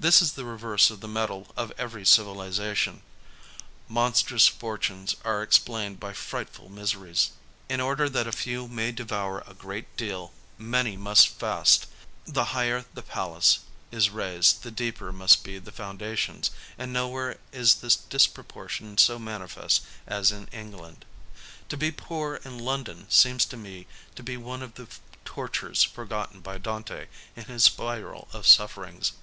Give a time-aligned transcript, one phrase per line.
[0.00, 3.02] This is the reverse of the medal of every civilization:
[3.88, 7.30] monstrous fortunes are explained by frightful miseries.
[7.68, 11.86] In order that a few may devour a great deal, many must fast:
[12.26, 13.58] the higher the palace
[13.90, 19.18] is raised the deeper must be the founda tions, and nowhere is this disproportion so
[19.18, 21.04] manifest as in England.
[21.70, 24.86] To be poor in London seems to me to be one of the
[25.24, 29.14] tortures forgotten by Dante in his spiral of sufferings.